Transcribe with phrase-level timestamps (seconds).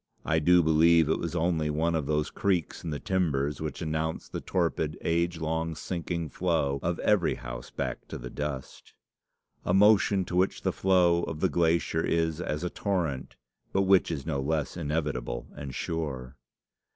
[0.25, 4.27] I do believe it was only one of those creaks in the timbers which announce
[4.27, 8.95] the torpid, age long, sinking flow of every house back to the dust
[9.63, 13.35] a motion to which the flow of the glacier is as a torrent,
[13.73, 16.35] but which is no less inevitable and sure.